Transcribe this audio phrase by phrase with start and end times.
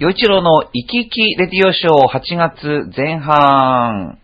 [0.00, 4.20] 洋一郎の生き生きレディオショー8月前半。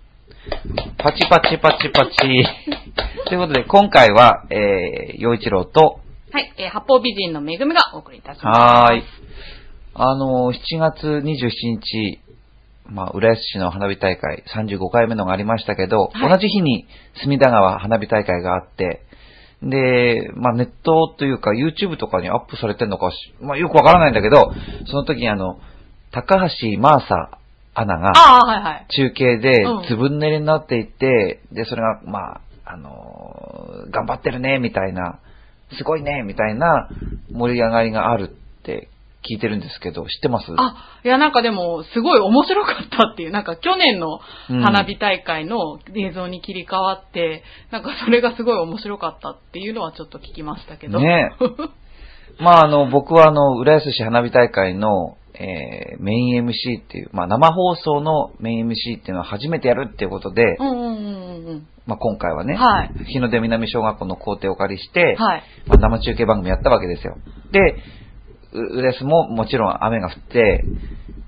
[0.99, 2.45] パチパチパチパチ。
[3.27, 5.99] ということで、今回は、えー、洋一郎と、
[6.31, 8.61] はい、えー、八方美人のめぐみがお送りいたします。
[8.61, 9.05] はーい。
[9.95, 11.51] あのー、7月27
[11.81, 12.21] 日、
[12.87, 16.87] まあ、浦安市の花火大会35回目のがありましたけど、はい同じ日に
[17.21, 19.03] 隅田川花火大会があって、
[19.71, 24.53] で、まあ、ネットというか YouTube とかにアップされてるのかし、まあ、よくわからないんだけど、
[24.87, 25.59] その時にあの、
[26.13, 27.39] 高橋マーサ
[27.75, 28.13] アナが。
[28.89, 35.19] 中継でうんずぶ濡れになっていて、で、それが、まあ、あのー頑張ってるね、みたいな、
[35.77, 36.89] すごいね、みたいな
[37.31, 38.89] 盛り上がりがあるって
[39.29, 40.47] 聞いてるんですけど、知ってます？
[40.57, 44.21] あ、いやなんかでも、すごい面白かったっていう、なんか去年の
[44.51, 51.01] うん花火大会の映像に切り替わって、なんかそれがすごい面白かったっていうのはちょっと聞きましたけど。
[51.01, 51.31] ね
[52.41, 65.43] まあ、あの、僕はあの、浦安市花火大会の、えーメイン MC っていう、まあ、生放送のメイン MC っていうのは初めてやるっていうことで、うんうんうんうんまあ、今回はね、はい日の出南小学校の校庭をお借りして、はい。
[65.67, 67.17] まあ、生中継番組やったわけですよ。
[67.53, 67.75] で、う
[68.55, 70.69] 浦安ももちろん雨が降って、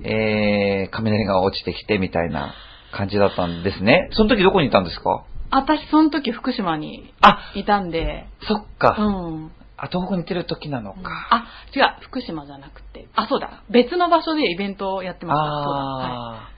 [0.03, 2.55] えー、雷が落ちてきてみたいな
[2.97, 4.09] 感じだったんですね。
[4.13, 5.25] その時どこにいたんですか？
[5.51, 8.91] 私その時福島にあ、いたんで、そっうか。
[8.93, 9.53] ん。
[9.79, 11.01] あ、東北に行ってる時なのか。
[11.31, 15.65] あ、違う、福島じゃなくて、あ、そうだ、別の場所でイベントをやってました。
[15.65, 15.81] そうだ。
[16.19, 16.57] はい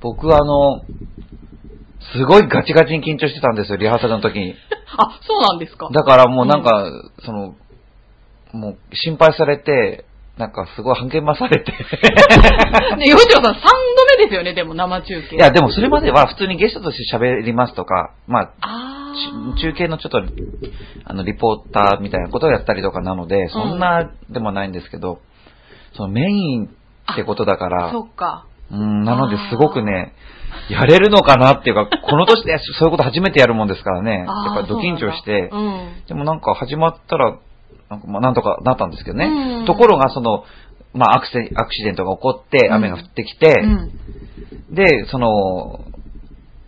[0.00, 0.82] 僕はあの、
[2.12, 4.54] すごいガチガチに緊張してたんですよ、リハーサルの時に。
[4.98, 5.88] あ、そうなんですか。
[5.90, 6.84] だからもうなんか、
[7.24, 7.54] その、
[8.52, 10.04] もう心配されて、
[10.38, 11.72] なんかすごい励まされて。
[12.96, 15.36] ね、洋一郎さん3度目ですよね、でも生中継。
[15.36, 19.12] いや、でもそれまでは普通にゲストとして喋りますとか、まあ、
[19.58, 20.22] 中継のちょっと、
[21.04, 25.20] あの、リポーターみたいなことをやったりとかなので、そんなでもないんですけど、
[25.94, 28.46] そのメインってことだかあ、ら、そっか。
[28.70, 30.12] うん、なのですごくね、
[30.68, 37.36] やれるのかなっていうか、 この年でそういうこと初めてやるもんですからね、やっぱりド緊張して、そうなんだでもなんか始まったら、
[37.90, 39.26] なんかまあなんとかなったんですけどね。
[39.26, 40.44] うんところが、その、
[40.92, 43.54] まあアクセアクシデントが起こって、うん雨が降ってきて。
[44.70, 45.84] で、その、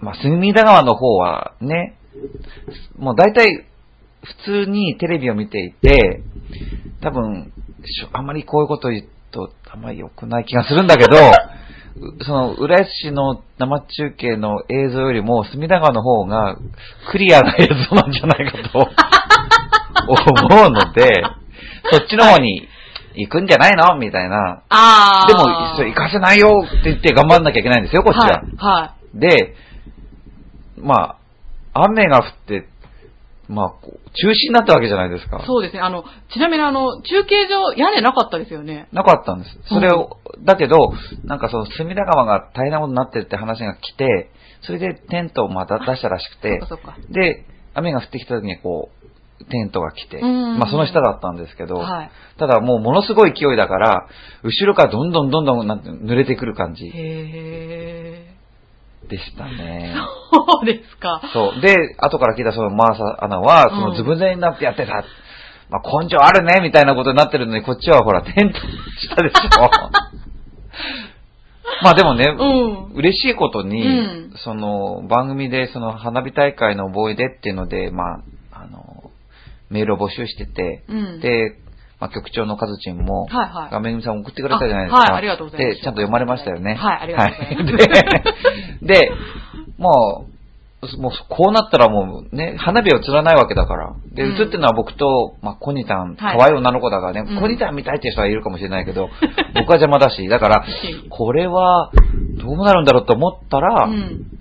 [0.01, 1.97] まあ、隅田川の方はね、
[2.97, 3.67] もう大体
[4.23, 6.23] 普通にテレビを見ていて、
[7.03, 7.53] 多分、
[8.13, 16.57] あまりこういうこと言うと、あんまり良くない気がするんだけど、う その、浦安市の生中継の映像よりも、隅田川の方が
[17.11, 18.89] クリアな映像なんじゃないかと
[20.13, 21.23] 思うので、
[21.91, 22.69] そっちの方に
[23.15, 23.97] 行くんじゃないの？
[23.97, 24.63] みたいな。
[24.69, 28.25] あでも、それ行かせないよって言って頑張んなきゃいけないんですよ、こっちは。
[28.25, 28.57] はい。
[28.57, 29.55] はで、
[30.77, 31.17] ま
[31.75, 32.69] あ、雨が降って、
[33.49, 35.47] まあ、中止になったわけじゃないですかい。。
[35.47, 35.81] そうですね。
[35.81, 38.89] あの、ちなみにあの、中継所、屋根なかったですよね。
[38.93, 39.59] なかったんです。
[39.69, 40.77] それを、だけど、
[41.25, 44.31] なんかその隅田川が大変なことになってるって話が来て、
[44.63, 46.61] それでテントをまた出したらしくて。
[47.11, 48.98] で、雨が降ってきた時にこう、
[49.51, 52.11] テントが来て、うんまあその下だったんですけど、はい。
[52.39, 54.09] ただもうものすごい勢いだから、
[54.43, 58.35] 後ろからどんどんどんどんなんて濡れてくる感じへ
[59.09, 60.01] でしたねー。。
[60.35, 61.21] そうですか。
[61.33, 61.61] そう。
[61.61, 65.05] で、後から聞いたそのマーサアナは、そのうんずぶ濡れになってやってた。
[65.71, 69.71] まあ根性あるね、みたいなことになってるのに、こっちはほら、テントしたでしょ。
[71.83, 72.95] まあでもね、うん。
[72.95, 73.91] 嬉しいことに、う
[74.25, 78.21] んその番組でその花火大会の思い出っていうので、ま
[78.53, 79.08] あ、あの、
[79.71, 81.21] メールを募集してて、うん。
[81.21, 81.59] で、
[82.01, 84.99] まあ、局長のカズチンも、はいはい画面組さん送ってくれたじゃないですか。
[84.99, 86.75] あはいありがとうございますで、ちゃんと読まれましたよね。
[86.75, 89.11] はいありがとうございますはいで、で
[89.79, 89.93] まあ、
[90.97, 93.97] もう、こうなったらもうね、花火を釣らないわけだから。
[94.13, 99.09] で、うん映ってるのは僕と、まあ、コニタン、可はい愛い女の子だからね、うんコニタン見たいっていう人はいるかもしれないけど、
[99.55, 100.65] 僕は邪魔だし、だから、
[101.11, 101.91] これは、
[102.41, 104.38] どうなるんだろうと思ったら、うん。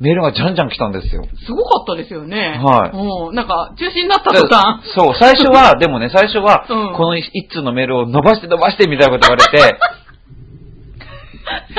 [0.00, 1.24] メールがじゃんじゃん来たんですよ。
[1.46, 2.60] すごかったですよね。
[2.62, 2.96] はい
[3.28, 3.34] うん。
[3.34, 4.82] なんか、中止になった途端。
[4.94, 9.78] そう、最初は、でもね、 最初は、うんこの一通のメールを伸ばして伸ばしてみたいなこと言われて、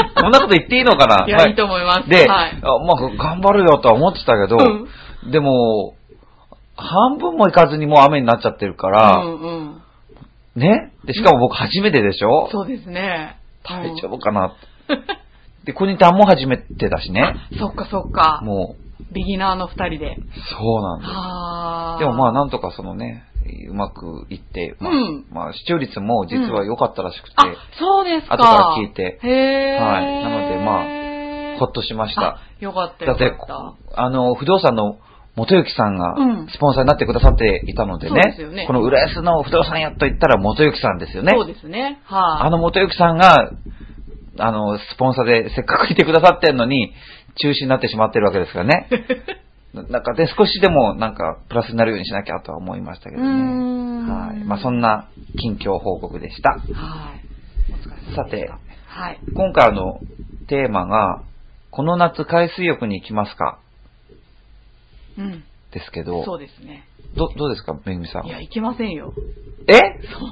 [0.21, 1.25] こんなこと言っていいのかな？
[1.27, 2.09] いや、いいと思います。
[2.09, 2.57] で、はい。
[2.61, 4.61] あまあ、頑張るよとは思ってたけど、う
[5.27, 5.95] んでも、
[6.77, 9.81] 半分も行かずにもう雨になっちゃってるから、うんうん。
[10.55, 10.91] ね？
[11.05, 13.37] で、しかも僕初めてでしょ、そうですね。
[13.63, 14.53] 大丈夫かな？
[15.65, 17.35] で、コニタンも初めてだしね。
[17.59, 18.39] そっかそっか。
[18.43, 18.75] も
[19.11, 20.15] ビギナーの二人で。
[20.15, 20.15] う、
[20.57, 21.11] そうなんです。
[21.11, 23.23] はでもまあななんとかそのね、
[23.69, 27.45] うまくいって、まあ、うんまあ視聴率も実は良かったらしくて、あ、
[27.79, 28.35] そうですか。
[28.35, 29.83] 後から聞いて、へー。
[29.83, 30.81] はいなのでま
[31.55, 32.39] あほっとしましたあ。
[32.59, 33.33] よかっただって
[33.95, 34.97] あの、不動産の
[35.35, 41.33] 元幸さんがうんスポンサーになってくださっていたのでね、そうですよねこの浦安の不動産屋と言ったら元幸さんですよね。
[41.35, 41.99] そうですね。
[42.05, 43.51] はい、あの元幸さんが、
[44.37, 46.93] あの、スポンサーでせっかくいてくださってんのに、
[47.41, 48.87] 中止になってしまってるわけですからね。
[49.73, 53.27] なんかで、少しでもなんかプラスになるようにしなきゃとは思いましたけどね。
[53.27, 54.37] んはい。
[54.45, 56.51] まあそんな近況報告でした。
[56.51, 57.13] は
[58.11, 58.15] い。
[58.15, 58.49] さて
[58.87, 59.19] はい。
[59.35, 59.99] 今回の
[60.47, 61.23] テーマが、
[61.71, 63.59] この夏海水浴に行きますか？
[65.17, 65.43] うん。
[65.73, 66.85] ですけど、そうですね。
[67.17, 68.29] ど、どうですかめぐみさんい。
[68.29, 69.13] や、行きませんよ。
[69.67, 69.81] え？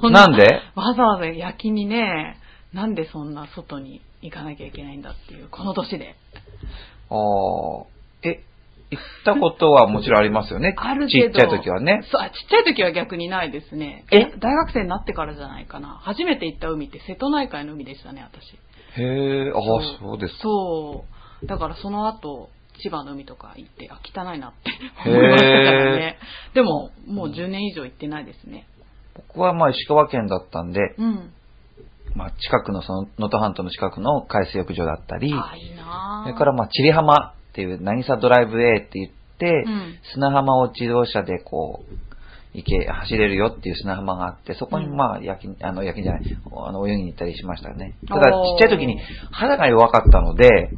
[0.02, 0.62] そなんで？
[0.76, 2.38] わざわざ夜勤にね、
[2.74, 6.16] なんでそんな外に行かなきゃいけないんだっていう、この年で。
[7.10, 7.86] ああ、
[8.24, 8.42] え、
[8.90, 10.76] 行ったことはもちろんありますよね？
[10.78, 11.30] あるけど。
[11.30, 12.02] ちっちゃい時はね。
[12.12, 14.06] そう、あちっちゃい時は逆にないですね。
[14.12, 14.26] え？
[14.40, 16.00] 大学生になってからじゃないかな。
[16.02, 18.54] 初めて行った海って瀬戸内海の海でしたね、私。
[19.00, 19.62] へえ、ああ
[20.00, 20.40] そう、ですか。
[20.44, 21.06] そ
[21.42, 21.46] う。
[21.46, 22.50] だからその後、
[22.82, 24.72] 千葉の海とか行って、あ、汚いなって
[25.10, 26.18] 思いましたからね。
[26.54, 28.66] でも、もう10年以上行ってないですね。
[29.16, 31.34] 僕はまあ石川県だったんで、うん。
[32.16, 35.64] まあ近くのその能登半島の近くの海水浴場だったり、あ、いい
[36.24, 40.00] それからまあ千里浜っていう渚ドライブウェイって言って、うん。
[40.14, 41.94] 砂浜を自動車でこう、
[42.54, 46.38] 行け、走れるよっていう砂浜があって、そこにまあ夜勤、あの夜勤じゃない、
[46.68, 47.96] あの泳ぎに行ったりしましたね。
[48.08, 49.00] ただちっちゃい時に
[49.32, 50.70] 肌が弱かったので、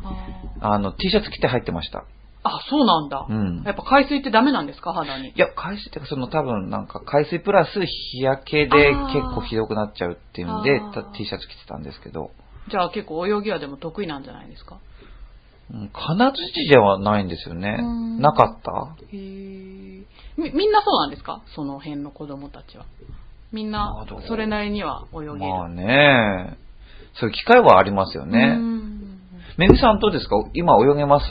[0.62, 2.06] あの T シャツ着て入ってました。
[2.48, 3.26] あ、そうなんだ。
[3.28, 3.64] うん。
[3.64, 5.30] やっぱ海水ってダメなんですか、肌に。
[5.30, 5.34] い。
[5.36, 10.80] や、海水ってかその多分なんか海水プラス日焼けで結構ひどくなっちゃうっていうんで
[11.18, 12.30] T シャツ着てたんですけど、
[12.70, 14.78] じゃあ結構泳ぎはでも得意なんじゃないですか？
[15.74, 17.78] うん金槌ではないんですよね。
[18.20, 18.96] なかった？
[19.12, 20.04] へー。
[20.38, 21.42] み、みんなそうなんですか？
[21.56, 22.86] その辺の子供たちは。
[23.52, 25.36] みんなそれなりには泳げる。
[25.40, 26.58] まあね。
[27.20, 28.56] そういう機会はありますようね。
[28.56, 29.20] ん。
[29.58, 30.36] めぐみさんどうですか？
[30.54, 31.26] 今泳げます？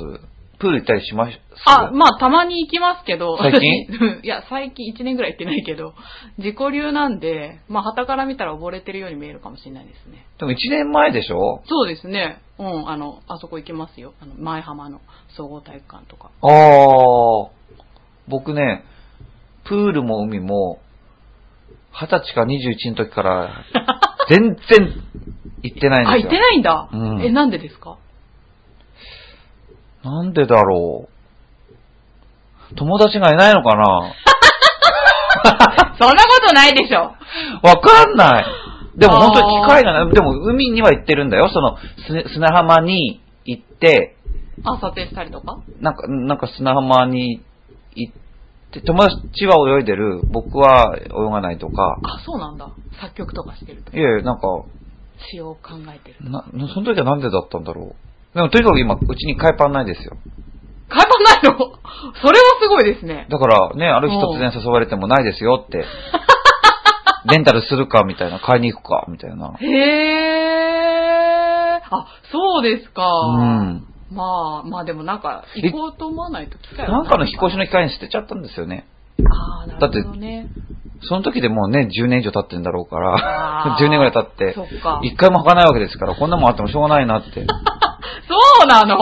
[0.59, 1.39] プール行ったりします？
[1.67, 3.37] あ、まあ、たまに行きますけど。
[3.39, 3.87] 最近？
[4.21, 5.95] 私 いや、最近1年ぐらい行ってないけど、
[6.39, 10.27] 自己流なんで、まあ、旗から見たら溺れてるように見えるかもしれないですね。
[10.39, 11.62] でも1年前でしょ？
[11.67, 12.41] そうですね。
[12.59, 14.15] うん、あの、あそこ行きますよ。
[14.23, 15.01] あの、前浜の
[15.37, 16.31] 総合体育館とか。
[16.43, 17.51] ああ、
[18.29, 18.85] 僕ね、
[19.65, 20.79] プールも海も、
[21.93, 23.51] 二十歳か21の時から、
[24.29, 24.56] 全然
[25.62, 26.29] 行ってないんあ、ですよ。
[26.29, 26.89] 行ってないんだ。
[26.93, 27.97] うんえ、なんでですか？
[30.05, 31.09] なんでだろ
[32.73, 32.75] う。
[32.77, 34.12] 友達がいないのかな？
[35.99, 37.15] そんなことないでしょ。
[37.62, 38.45] わかんない。
[38.97, 40.15] でも本当に機会がない。
[40.15, 41.49] でも海には行ってるんだよ。
[41.49, 41.77] その
[42.27, 44.17] す砂浜に行って、
[44.62, 45.59] あ、撮影したりとか？
[45.81, 47.43] なんか、なんか砂浜に
[47.95, 48.15] 行っ
[48.73, 51.99] て、友達は泳いでる、僕は泳がないとか。
[52.03, 52.69] あ、そうなんだ。
[53.01, 53.97] 作曲とかしてると。
[53.97, 54.43] いやいや、なんか、
[55.31, 56.31] 詩を考えてる。
[56.31, 57.95] な、その時はなんでだったんだろう。
[58.35, 60.17] でもとにかく今、うちに海パンないですよ。
[60.89, 61.59] 海パンないの？
[62.21, 63.27] それはすごいですね。
[63.31, 65.85] だからね、ある日突然誘われてもないですよって。
[67.31, 69.53] レンタルするかみたいな、買いに行くかみたいな。
[69.59, 71.81] へー。
[71.91, 73.09] あ、そうですか。
[73.09, 73.87] うん。
[74.11, 78.85] まあ、まあでもなんか、行こうと思わないと機会はなんかの引っ越しのの機会に捨てちゃったんですよね。
[79.31, 80.49] ああ、なるほどね。
[81.05, 83.15] その時でもうね、10年以上経ってんだろうから
[83.67, 84.55] あ、 ー10年ぐらい経って。
[85.03, 87.31] 一回も履かないわけですから、こんなもんあってもしょうがないなって。
[87.41, 88.97] そうなの？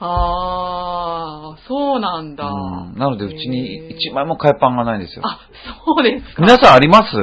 [0.00, 2.46] ああ、そうなんだ。
[2.46, 5.22] うんなので、うちに一枚も海パンがないんですよ。
[5.24, 5.38] あ、
[5.86, 6.42] そうですか。
[6.42, 7.16] 皆さんあります？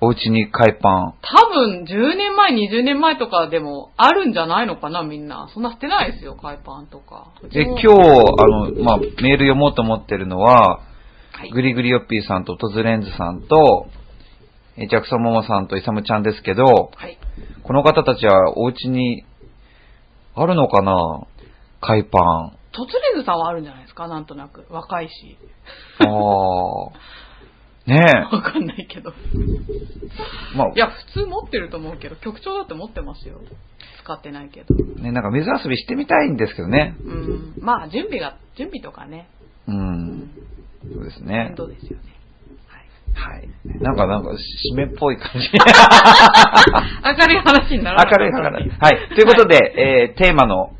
[0.00, 1.14] お家に海パン。
[1.22, 5.48] 多分、10年前、20年前とかでも、あるんじゃないのかな、みんな。
[5.54, 7.28] そんな捨てないですよ、海パンとか。
[7.44, 10.80] え、うち今日、もあの、まあ、メール読もうと思ってるのは、
[11.36, 13.88] はいグリグリヨッピーさんとトズレンズさんと、
[14.78, 17.18] えジャクソンモモさんとイサムちゃんですけど、はい。
[17.62, 19.26] この方たちはお家に
[20.34, 21.26] あるのかな？
[21.82, 22.56] 海パン。
[22.72, 24.64] トツレンズさんはあるんじゃないですか、なんとなく。
[24.70, 25.36] 若いし。
[25.98, 26.06] ああ。
[27.86, 27.96] ね
[28.32, 29.12] わかんないけど。
[29.12, 30.56] え。
[30.56, 33.40] まあい、や、普通持ってると思うけど、局長だって持ってますよ。
[34.02, 34.74] 使ってないけど。
[34.74, 36.96] ね、なんか水遊びしてみたいんですけどね。
[37.04, 37.54] うん。
[37.60, 39.28] まあ、準備が、準備とかね。
[39.68, 40.30] うん。
[40.92, 42.16] そうですねですよね。
[43.14, 43.36] はい。
[43.36, 43.48] はい。
[43.80, 45.48] なんか、なんか、締めっぽい感じ。
[47.20, 48.70] 明るい話にならなかった明るい話。
[48.78, 49.14] はい。
[49.14, 50.72] ということで、えーテーマの、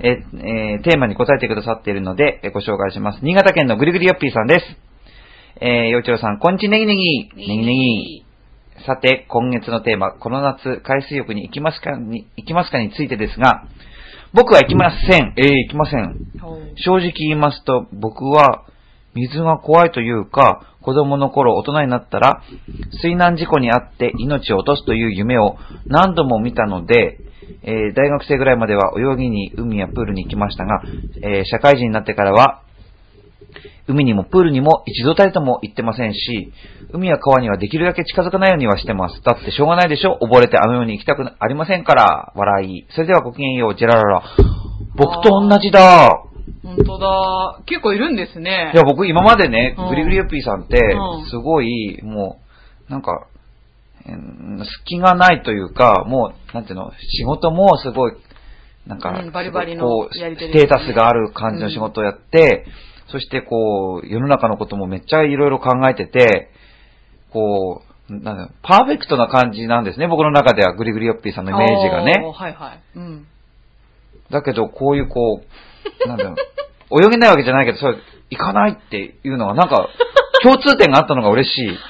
[0.00, 3.20] えーえーテーマに答えてくださっているので、えーご紹介します。
[3.22, 4.64] 新潟県のぐりぐりよっぴーさんです。
[5.60, 7.22] えー、ようちろさん、こんちねぎねぎ。
[7.24, 8.24] ねぎねぎ。
[8.86, 13.64] さて、今月のテーマ、この夏、海水浴に行きますかに、行きますかについてですが、
[14.32, 15.32] 僕は行きません。
[15.36, 16.16] えー、行きません。
[16.76, 18.66] 正直言いますと、僕は
[19.18, 22.42] 水が怖いというか、子供の頃大人になったら、
[23.02, 25.56] 水難事故にあって命を落とすという夢を
[25.86, 27.18] 何度も見たので、
[27.62, 30.82] えー大学生ぐらいまでは泳ぎに海やプールに行きましたが、
[31.22, 32.62] えー社会人になってからは、
[33.86, 36.52] 海にもプールにも一度たりとも行ってませんし、
[36.92, 39.22] 海や川にはできるだけ近づかないようにはしてます。
[39.24, 40.18] だってしょうがないでしょ？
[40.20, 42.32] 溺れてあの世に行きたくありませんから。
[42.34, 42.86] 笑い。
[42.90, 44.22] それではごきげんよう、ジェラララ。
[44.94, 46.27] 僕と同じだ。
[46.62, 47.62] 本当だ。
[47.66, 48.72] 結構いるんですね。
[48.74, 52.38] いや、僕今までねうん、グリグリヨッピーさんってうん、すごい、も
[52.88, 53.26] う、なんか、
[54.06, 58.12] えー隙がないというか、もう、なんていうの、仕事もすごい、
[58.86, 60.18] なんか、うんバリバリのこう、ス
[60.52, 62.66] テータスがある感じの仕事をやって、
[63.10, 66.50] そしてこう、世の中のこともめっちゃいろいろ考えてて、
[67.32, 72.12] こう、なんパーフェクトな感じなんですね、僕の中ではグリグリヨッピーさんのイメージがね。
[72.34, 72.80] はいはい。
[72.96, 73.26] うん。
[74.30, 75.46] だけど、こういうこう、
[76.06, 76.34] なんだろ
[76.90, 77.98] う、泳げないわけじゃないけど、それ、
[78.30, 79.88] 行かないっていうのは、なんか、
[80.42, 81.78] 共通点があったのが嬉しい。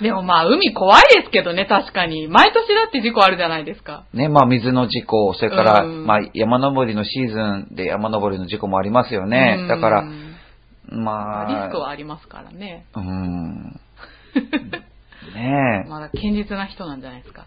[0.00, 2.26] でもまあ、海怖いですけどね、確かに。
[2.26, 4.04] 毎年だって事故あるじゃないですか。
[4.14, 9.62] ね、まあ水の事故、それから、うんまあ山登りのシーズンで山登りの事故もありますよねう。
[9.64, 12.86] んだから、ままあ、あリスクはありますからね。
[12.96, 13.80] うーん。
[15.34, 15.88] ねえ。
[15.88, 17.44] まだ堅実な人なんじゃないですか。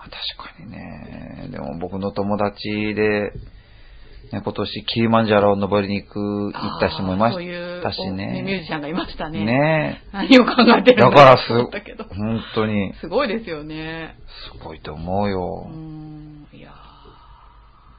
[0.00, 1.48] まあ確かにね。
[1.50, 3.32] でも僕の友達で、
[4.32, 7.34] ね、今年キリマンジャロを登りに行く、行った人もいまし
[7.82, 8.60] たしおミューね。
[8.62, 9.44] ジシャンがいましたね。
[9.44, 10.94] ね何を考えてえ。
[10.94, 11.42] るんだだからす。
[12.14, 14.16] 本当に、すごいですよね。
[14.58, 15.68] すごいと思ううよ。
[15.68, 16.46] ん。
[16.52, 16.70] いや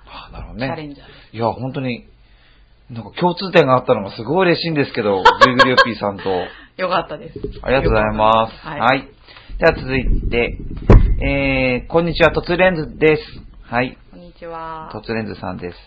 [0.08, 0.66] あなるほどね。
[0.66, 1.38] ーチャレンジャー。
[1.38, 2.08] いや、本当に、
[2.90, 6.24] なんか共通点があったのがすごい嬉しいんですけど、グリグリヨッピーさんと。
[6.82, 7.40] よかったです。
[7.62, 8.66] ありがとうございます。
[8.66, 8.80] はい。
[8.80, 9.08] はい。
[9.62, 10.58] では続いて、
[11.24, 13.22] えー、こんにちは、トツレンズです。
[13.62, 13.96] はい。
[14.10, 14.90] こんにちは。
[14.92, 15.78] トツレンズさんです。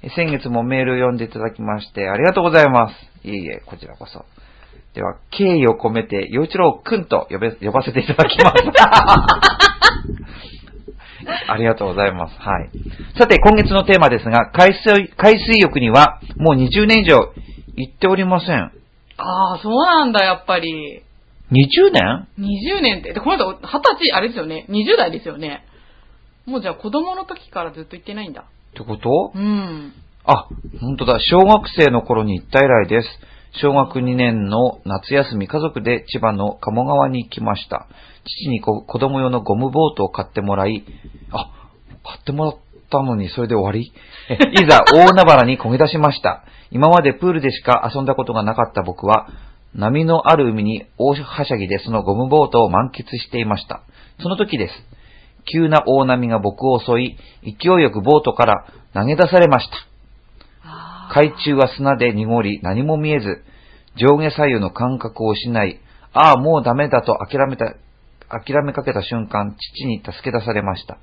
[0.00, 2.94] え先月もメールを読んでいただきまして、ありがとうございます。
[3.28, 4.24] いえいえ、こちらこそ。
[4.94, 8.64] では、敬意を込めて、洋一郎くんと呼べ呼ばせていただきます。
[11.52, 12.40] ありがとうございます。
[12.40, 12.70] はい。
[13.18, 17.34] さて、今月のテーマですが、海水、海水浴にはもう20年以上
[17.76, 18.72] 行っておりません。
[19.18, 21.02] ああ、そうなんだ、やっぱり。
[21.50, 24.66] 20年？20年って、で、この人、20歳、あれですよね。
[24.68, 25.64] 20代ですよね。
[26.46, 28.42] もうじゃあ子供の時からずっと行ってないんだ。
[28.42, 29.32] ってこと？
[29.34, 29.92] うん。
[30.24, 30.46] あ、
[30.80, 31.18] 本当だ。
[31.20, 33.08] 小学生の頃に行った以来です。
[33.60, 37.86] 小学2年の夏休み、家族で千葉の鴨川に行きました。
[38.24, 40.84] 父にこ子供用のゴムボートを買ってもらい、
[41.32, 41.50] あ、
[42.04, 42.56] 買ってもらっ
[42.90, 43.92] たのにそれで終わり？
[44.28, 46.44] え いざ大海原に漕ぎ出しました。
[46.70, 49.28] 今までプールでしか遊んだことがなかった僕は、
[49.74, 53.82] 波のある海に大はしゃぎでそのゴムボートを満喫していました。
[54.20, 54.72] その時です。
[55.52, 59.88] 急な大波が僕を襲い、勢いよくボートから投げ出されました。
[61.12, 63.42] 海中は砂で濁り何も見えず、
[63.96, 65.80] 上下左右の感覚を失い、
[66.12, 67.74] ああ、もうダメだと諦めた、
[68.28, 70.98] 諦めかけた瞬間、父に助け出されました。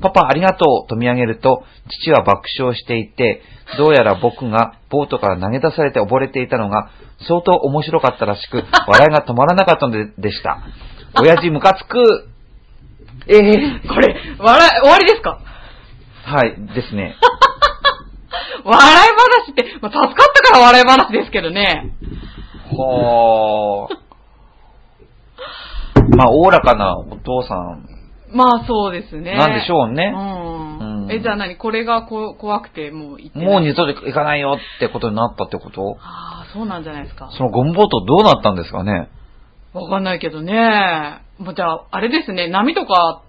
[0.00, 1.64] パパありがとうと見上げると、
[2.02, 3.42] 父は爆笑していて、
[3.78, 6.90] どうやら僕がボートから投げ出されて溺れていたのが
[7.28, 10.58] 相当面白かったらしく、笑いが止まらなかったのででした。
[11.20, 12.28] 親父ムカつく
[13.28, 15.38] ええこれ、笑い、終わりですか？
[16.24, 17.14] はい、ですね。
[18.64, 18.82] 笑い
[19.46, 21.92] 話って、まあ、助かったから笑い話ですけどね。
[22.70, 24.04] ほー。
[26.16, 27.86] まあ、おおらかなお父さん
[28.34, 29.36] まあそうですね。
[29.36, 30.12] なんでしょうね。
[30.14, 30.78] うん。
[31.04, 35.10] うんえ、じゃあ何これがこ怖くてもう行ってもう二度と行かないよってこと？
[35.10, 37.30] になったってことああ、そうなんじゃないですか。
[37.36, 39.08] そのゴムボートどうなったんですかね？
[39.74, 41.20] わかんないけどね。
[41.38, 43.22] もうじゃあ、あれですね、波とか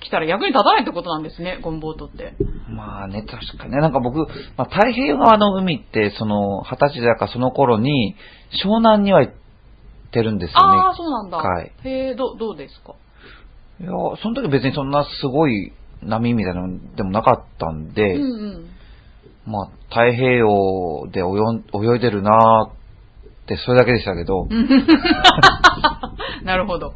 [0.00, 2.34] 来たら役に立たないってことなんですね、ゴムボートって。
[2.70, 3.78] まあね、確かにね。
[3.80, 4.18] なんか僕、
[4.56, 8.14] まあ、太平洋側の海って、その、二十歳だかその頃に、
[8.64, 9.34] 湘南には行っ
[10.12, 10.78] てるんですよね。
[10.78, 11.38] ああ、そうなんだ。
[11.38, 12.94] はいへえ、ど、どうですか？
[13.80, 13.90] いや、
[14.22, 18.26] その時別にそんなすごい波みたいなのでもなかったんで、うんう
[18.58, 18.70] ん。
[19.46, 22.74] まあ、太平洋で泳いでるなーっ
[23.46, 24.46] て、それだけでしたけど、
[26.44, 26.94] なるほど。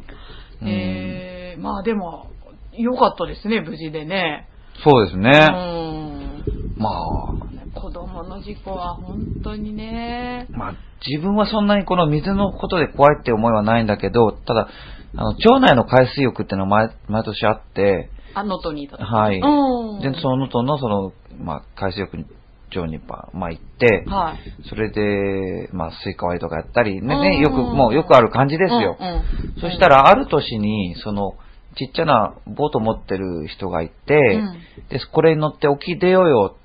[0.61, 2.27] うんえー、まあでも、
[2.73, 4.47] 良かったですね、無事でね。
[4.79, 5.29] うそうですね。
[5.29, 6.43] ん。
[6.77, 10.47] まあ、子供の事故は本当にね。
[10.51, 10.75] まあ、
[11.07, 14.69] 自分はそんなにこの水のことで怖いって思いはないんだけど、ただ、
[15.15, 20.01] あの、町内の海水浴っていうのは毎毎年あって、あ、能登にいた時はいうん。
[20.01, 22.25] で、そのとの、その、まあ、海水浴
[22.71, 24.67] 場に、まあ、まあ行って、はい。
[24.67, 28.97] それで、まあ、スイカ割りとかやったり、ね、うんね、よく、もうよくある感じですよ。
[28.99, 29.23] うんうん
[29.61, 31.35] そしたら、ある年に、その、
[31.77, 34.57] ちっちゃなボート持ってる人がいて、うん
[34.89, 36.62] で、これに乗って沖出ようよって、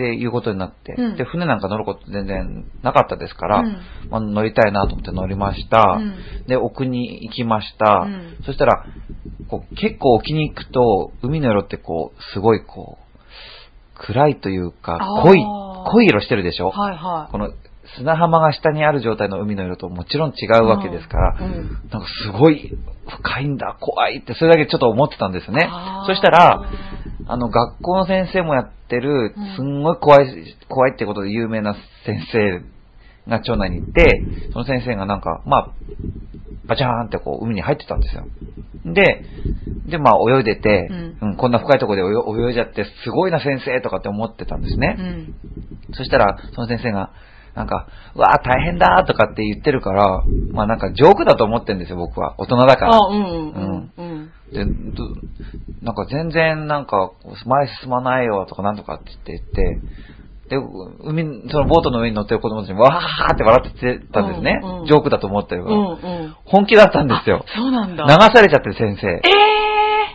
[0.00, 1.16] で、いうことになって、うん。
[1.16, 3.76] で、船なんか乗ること全然なかったですから、うん。
[4.10, 5.98] まあ、乗りたいなと思って乗りました。
[5.98, 6.14] うん。
[6.48, 8.04] で、奥に行きました。
[8.06, 8.36] うん。
[8.44, 8.86] そしたら、
[9.48, 16.70] こう結構沖に行くと、海の色ってこう、すごいこう、暗いというか、濃い濃い色してるでしょ？
[16.70, 17.32] はいはい。
[17.32, 17.50] この
[17.96, 21.52] 砂浜が下にある状態の海の色ともちろん違うわけですから、うん。
[21.52, 21.56] うん。
[21.90, 22.72] なんかすごい
[23.08, 25.68] 深いんだ、怖いって、それだけちょっと思ってたんですね。
[26.06, 26.62] そしたら、
[27.30, 32.60] あの、学校の先生もやってるうん、すんごい怖い、怖いってことで有名な先生
[33.30, 35.74] が町内に行って、その先生がなんか、まあ、
[36.66, 38.26] バチャーンってこう海に入ってたんですよ。
[38.84, 39.24] で、
[39.86, 44.96] で、まあ泳いでて、ううんこんな深いところで泳泳いじゃって、すごいな先生とかって思ってたんですね。
[44.98, 45.34] うん。
[45.92, 47.12] そしたら、その先生が、
[47.54, 52.34] なんか、うわあ大変だとかって言ってるから、まあなんかジョークだと思ってるんですよ、僕は。
[52.38, 52.96] 大人だから。
[52.96, 54.30] あ、うんうんうん。
[54.52, 55.08] で、ど
[55.82, 57.12] なんか全然なんか
[57.46, 59.80] 前進まないよとかなんとかって言って、
[60.50, 60.56] で、
[61.04, 64.60] 海、そのボートの上に乗ってる子供たちもわーって笑ってたんですね。
[64.62, 65.76] うんうんジョークだと思ってるから。
[65.76, 66.36] うんうん。
[66.44, 67.44] 本気だったんですよ。
[67.56, 68.04] そうなんだ。
[68.04, 69.08] 流されちゃってる先生。
[69.08, 69.20] え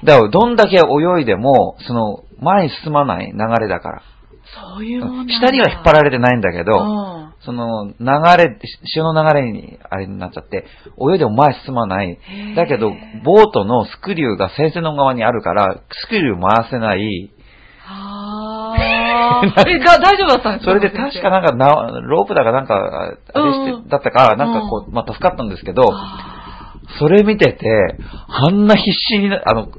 [0.04, 4.02] えだからどんだけ泳いでも、その前に進まない流れだから。
[4.76, 6.82] そういうもん下には引っ張られてないんだけど、う
[7.22, 7.34] ん。
[7.42, 7.94] その流
[8.38, 10.66] れ、潮の流れにあれになっちゃって、
[11.12, 12.18] 泳いでも前進まない。
[12.56, 12.92] だけど、
[13.24, 17.32] ボートのスクリューが先生の側にあるから、スクリュー回せない。
[17.88, 18.82] あー。
[19.70, 20.72] え、だ、大丈夫だったんですか？
[20.72, 22.76] それで確かなんかな、ロープだかなんか、
[23.34, 26.32] あれして、うんだったか、なんかこう、まあ、助かったんですけど、あ
[27.00, 27.98] それ見てて、
[28.28, 29.72] あんな必死にな、あの、すっ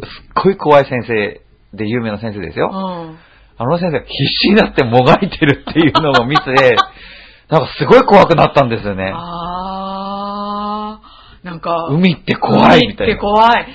[0.45, 1.41] ごい怖い先生
[1.77, 2.71] で有名な先生ですよ。
[2.73, 3.19] ーうん。
[3.59, 6.43] あの先生が必死になってもがいてるっていうのを見て、
[7.49, 9.13] なんかすごい怖くなったんですよね。
[9.15, 13.33] あー、なんか、海って怖いみたい海ってな。
[13.33, 13.67] 怖い。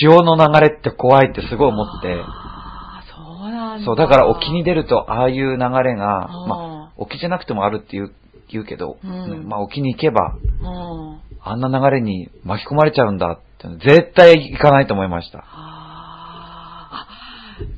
[0.00, 2.20] 潮の流れって怖いってすごい思って。
[2.20, 3.84] あー、そうなんだ。
[3.84, 5.58] そう、だから沖に出るとああいう流れ
[5.94, 8.12] が、まあ、沖じゃなくてもあるって言う
[8.50, 11.20] 言うけど、うんまあ沖に行けば、うん。
[11.40, 15.44] あんな流れに巻き込まれちゃうんだって、絶対行かないと思いました。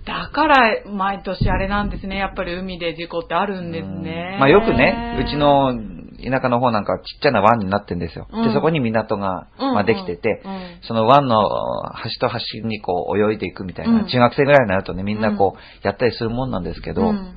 [0.04, 2.16] だから、毎年あれなんですね。
[2.16, 4.32] やっぱり海で事故ってあるんですね。
[4.34, 5.75] うんまあよくね、うち、の
[6.22, 8.26] 田舎の方なんかちっちゃな湾になってんですよ。
[8.30, 11.49] うんで、そこに港が、うんまあ、できてて、うんその湾の
[11.94, 17.37] 端と端にこう泳いでいくみたいな、うん中学生ぐらいになるとね、みんなこうやったりするもんなんですけど、うん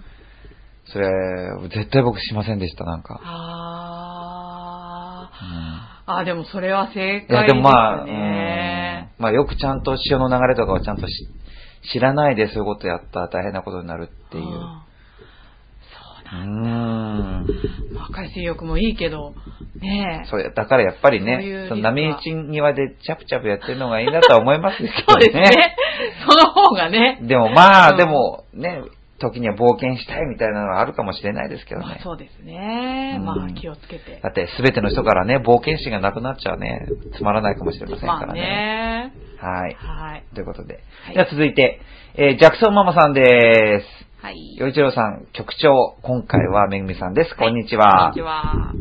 [0.85, 1.07] それ、
[1.69, 3.17] 絶対僕しませんでした、なんか。
[3.23, 5.29] あ
[6.07, 6.17] うんー。
[6.19, 9.09] あ、でもそれは正解ですいや、でもまあ、ね。
[9.17, 11.29] うんまあよくちゃんと潮の流れとかをちゃんとし
[11.91, 14.43] 知らないでそういうことやったら大変なことになるっていう。
[14.43, 14.53] そう
[16.23, 17.47] うなんん。
[17.93, 19.33] まあ海水浴もいいけど、
[19.81, 20.29] ねえ。
[20.29, 24.93] そうや、だからやっぱりねその波打ち際でチャプチャプやってるのがいいなとは思いますけどね。
[25.07, 25.75] そうですね。
[26.27, 27.19] その方がね。
[27.21, 28.81] でもまあ、うんでもね、
[29.23, 31.87] 時には冒険したいみたいなのはあるかもしれないですけどね。
[31.87, 33.15] まあそうですね。
[33.19, 34.19] うんまあ気をつけて。
[34.21, 38.41] だって全ての人からね、冒険心がなくなっちゃうね、つまらないかもしれませんかまあらね。
[38.41, 39.13] ね。
[39.39, 39.75] はい。
[39.75, 40.23] はい。
[40.35, 40.83] ということで。
[41.05, 41.81] はいじゃあ続いて、
[42.15, 44.23] えージャクソンママさんです。
[44.23, 44.55] はい。
[44.57, 47.35] 洋一郎さん、局長、今回はめぐみさんです。
[47.35, 48.21] こんにちこんはにち。
[48.21, 48.73] は。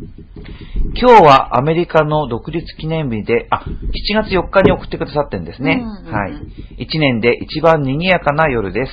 [0.95, 5.83] 今日はアメリカの独立記念日で、あ、7月4日に送ってくださってんですね。
[5.83, 6.33] うんうんうんはい。
[6.85, 8.93] 1年で一番賑やかな夜です。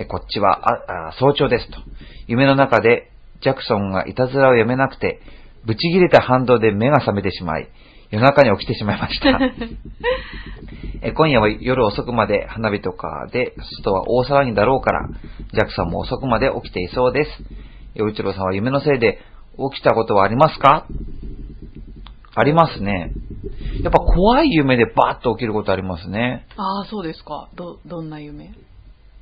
[0.00, 1.78] え、こっちは、あ、あ早朝ですと。
[2.26, 3.10] 夢の中で、
[3.42, 5.20] ジャクソンがいたずらをやめなくて、
[5.66, 7.68] ブチ切れた反動で目が覚めてしまい、
[8.10, 9.38] 夜中に起きてしまいました。
[11.02, 13.52] え今夜は夜遅くまで花火とかで、
[13.84, 15.08] 外は大騒ぎだろうから、
[15.52, 17.30] ジャクソンも遅くまで起きていそうです。
[17.94, 19.18] 洋一郎さんは夢のせいで
[19.72, 20.86] 起きたことはありますか？
[22.34, 23.12] ありますね。
[23.82, 26.46] やっぱ怖い夢でバーッと起きることありますね。
[26.56, 27.48] ああ、そうですか。
[27.54, 28.50] ど、どんな夢？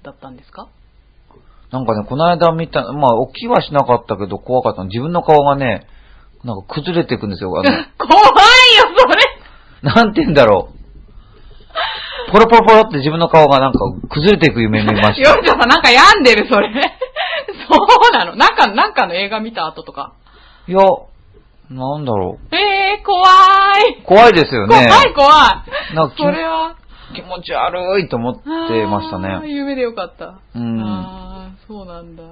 [0.02, 0.68] だったんですか？
[1.70, 4.88] なんかね、この間見た、まあ起きはしなかったけど怖かったの。
[4.88, 5.86] 自分の顔がね、
[6.44, 7.52] なんか崩れていくんですよ。
[7.58, 7.84] あの 怖いよ、
[8.96, 9.22] それ
[9.82, 10.78] なんて言うんだろう。
[12.32, 13.78] ポロポロポロって自分の顔がなんか
[14.10, 15.30] 崩れていく夢見ました。
[15.30, 16.70] よいちょさん、なんか病んでる、それ。
[17.68, 20.12] そうなのなんか、なんかの映画見た後とか。
[20.66, 20.78] いや、
[21.70, 22.54] なんだろう。
[22.54, 22.58] え
[22.98, 23.26] えー、怖
[23.90, 24.02] い。
[24.04, 24.88] 怖いですよね。
[24.88, 25.28] 怖い、怖
[25.92, 25.94] い。
[25.94, 26.74] なんか気それは。
[27.14, 29.40] 気持ち悪いと思ってましたね。
[29.50, 30.40] 夢でよかった。
[30.54, 32.22] うんああ、そうなんだ。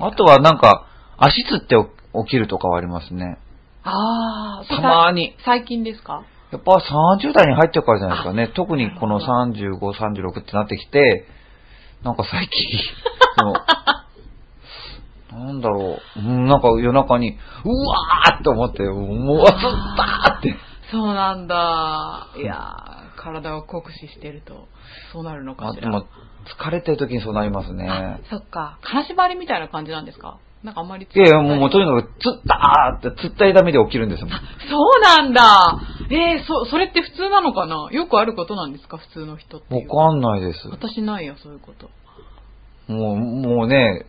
[0.00, 0.86] あとはなんか、
[1.18, 1.76] 足つって
[2.24, 3.38] 起きるとかはありますね。
[3.82, 5.34] ああ、たまに。
[5.44, 6.22] 最近ですか？
[6.52, 8.48] やっぱ30代に入ってるからじゃないですかね。
[8.54, 11.26] 特にこの35、36ってなってきて、
[12.02, 12.78] なんか最近、
[13.38, 13.52] その
[15.46, 19.56] なんだろう、うんなんか夜中に、うわーって思って、もう、わすっ
[19.96, 20.56] たーって。
[20.90, 22.26] そうなんだ。
[22.36, 24.66] いやー、体を酷使してると、
[25.12, 25.88] そうなるのかしら？
[25.88, 26.06] あでも、
[26.58, 28.20] 疲れてる時にそうなりますあね。
[28.30, 28.78] そっか。
[28.82, 30.38] 金縛りみたいな感じなんですか？
[30.62, 34.30] なんかあんまりいやいや、もうもうとにかく、つったーって、つった痛みで起きるんですもん。
[34.30, 34.36] そ
[34.98, 35.80] うなんだ。
[36.10, 37.88] えー、そ、それって普通なのかな？
[37.92, 38.98] よくあることなんですか？
[38.98, 39.74] 普通の人って。
[39.74, 40.68] わかんないです。
[40.68, 41.90] 私ないよ、そういうこと。
[42.92, 44.04] もう、もうね、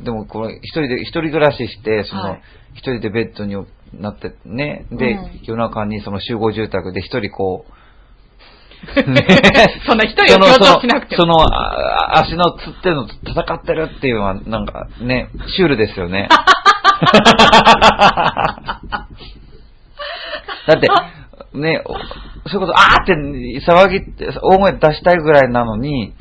[0.00, 2.42] でもこれ、一人で、一人暮らしして、その、はい
[2.74, 3.56] 一人でベッドに
[3.94, 7.72] なってね、で、うん夜中にその集合住宅で一人こう、
[9.86, 11.22] そんな一人を強調しなくても。
[11.22, 16.28] その、そのあ足のつってのと戦ってるっていうのは、なんかね、シュールですよね。
[20.66, 20.88] だって、
[21.58, 21.94] ね、お
[22.48, 23.12] そういうこと、あーって
[23.66, 26.14] 騒ぎって、大声出したいぐらいなのに、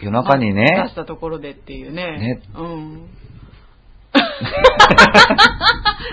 [0.00, 2.18] 夜中に出ねし、たところでっていうね。
[2.18, 3.08] ねうん。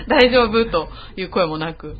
[0.08, 1.96] 大丈夫という声もなく。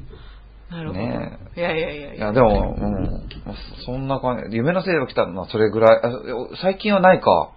[0.75, 1.01] なるほど。
[1.01, 3.25] ねいやいやいやいや、でも、うん、
[3.87, 4.57] そんな感じ。
[4.57, 6.01] 夢のせいで起きたのはそれぐらい。
[6.03, 6.11] あ
[6.63, 7.53] 最近はないか。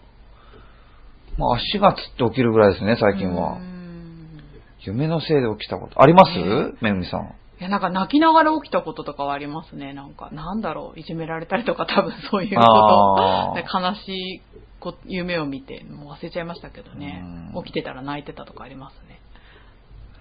[1.37, 3.59] まあ、足がつって起きるぐらいですね、最近はう。
[3.59, 4.39] ん
[4.81, 6.01] 夢のせいで起きたこと。
[6.01, 6.31] あります？
[6.31, 7.33] ねめぐみさん。
[7.59, 9.93] いや、なんか泣きながら起きたこととかはありますね。
[9.93, 13.79] なんか、なんだろう、いじめられたりとか多分そういうこと。
[13.79, 14.41] 悲しい
[14.79, 17.23] こ夢を見て、もう忘れちゃいましたけどね
[17.55, 17.63] うん。
[17.63, 19.16] 起きてたら泣いてたとかありますね。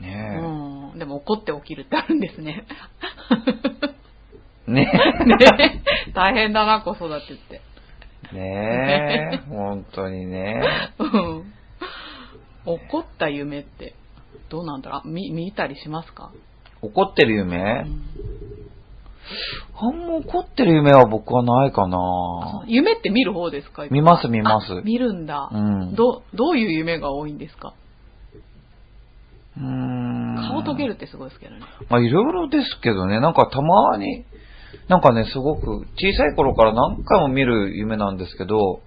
[0.00, 0.40] ね
[0.92, 0.98] うん。
[0.98, 2.64] でも怒って起きるってあるんですね。
[4.68, 4.70] え。
[4.72, 5.82] ねね
[6.14, 7.60] 大変だな、子育てって。
[8.32, 8.34] え。
[8.34, 9.36] ねえ。
[9.48, 10.62] 本当にね。
[10.98, 11.52] うん。
[12.66, 13.94] 怒った夢って、
[14.48, 16.32] どうなんだろうあ見、見たりしますか、
[16.82, 18.02] 怒ってるう夢ん
[19.78, 21.98] あんま怒ってる夢は僕はないかな
[22.66, 23.84] 夢って見る方ですか？
[23.90, 25.48] 見ます見ますあ見るんだ。
[25.52, 27.74] うんど、どういう夢が多いんですか？
[29.58, 31.62] 顔溶けるってすごいですけどね。
[31.88, 34.24] まあ、いろいろですけどね、なんかたまに、
[34.88, 38.80] なんかね、すごく小さい頃から何回も見る夢なんですけど、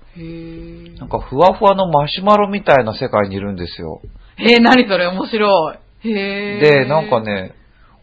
[0.99, 4.01] なんかふわふわのマシュマロみたいな世界にいるんですよ。
[4.37, 6.09] へえ、何それ面白い。
[6.09, 6.59] へえ。
[6.59, 7.21] で、なんか。
[7.21, 7.53] ね、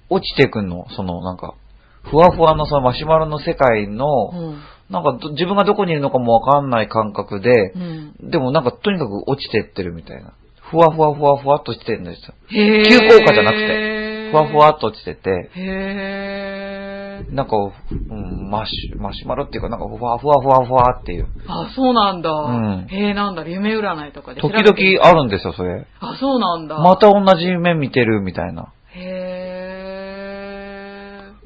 [0.09, 1.55] 落ちてくんの、そのなんか、
[2.03, 4.59] ふわふわのそのマシュマロの世界の、うん。
[4.89, 8.31] なんかど自分がどこにいるのかもわかんない感覚でう、ん。
[8.31, 10.35] でもなんかとにかく落ちてってるみたいな。
[10.71, 12.35] ふわふわふわふわっとしてるんですよ。
[12.51, 17.25] 急降下じゃなくて、ふわふわっと落ちてて、へえ。
[17.31, 21.29] なんか、うん、マシュ、マシュマロっていうか、なんか、ふわふわふわふわっていう。
[21.47, 22.31] あ、そうなんだ。
[22.31, 25.87] うんへえ、なんだろ、夢占いとかで調時々あるんですよ、それ。
[26.01, 26.79] あ、そうなんだ。
[26.79, 28.73] また同じ夢見てるみたいな。
[28.95, 29.57] へ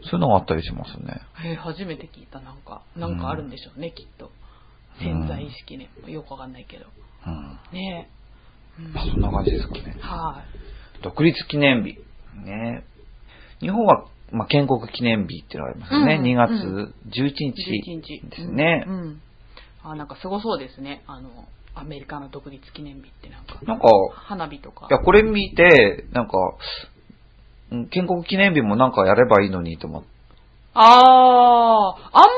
[0.02, 1.20] そういうのがあったりしますね。
[1.44, 1.48] え。
[1.48, 2.82] へえ、初めて聞いた、なんか。
[2.96, 4.30] なんかあるんでしょうね、きっと。
[4.98, 5.88] 潜在意識ね。
[6.06, 6.86] よくわかんないけど。
[7.26, 7.58] うん。
[7.72, 8.19] ねえ。
[8.78, 9.96] うんまあ、そんな感じですかね。
[10.00, 10.42] は
[11.00, 11.02] い。
[11.02, 11.98] 独立記念日。
[12.44, 12.84] ね。
[13.60, 16.14] 日本は、まあ、建国記念日っていうのがありますよね。
[16.16, 18.20] うん2月うん11 11日日。
[18.28, 18.90] ですねう。
[18.90, 18.94] ん。
[18.94, 19.20] うん
[19.82, 21.02] あ、なんかすごそうですね。
[21.06, 21.30] あの、
[21.74, 23.58] アメリカの独立記念日ってなんか。
[23.64, 24.88] なんか、花火とか。
[24.90, 26.32] いや、これ見て、なんか、
[27.70, 30.08] うん建国記念日もなんかやればいいのにと思って。
[30.74, 32.28] ああ、あんま